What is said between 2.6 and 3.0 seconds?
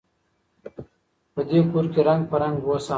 وه سامانونه